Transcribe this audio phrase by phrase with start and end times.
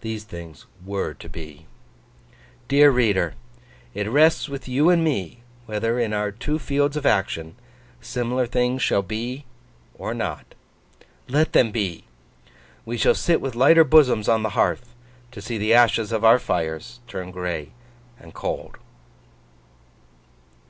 [0.00, 1.66] These things were to be.
[2.68, 3.34] Dear reader!
[3.92, 7.54] It rests with you and me, whether, in our two fields of action,
[8.00, 9.44] similar things shall be
[9.98, 10.54] or not.
[11.28, 12.04] Let them be!
[12.86, 14.94] We shall sit with lighter bosoms on the hearth,
[15.32, 17.72] to see the ashes of our fires turn gray
[18.18, 18.78] and cold.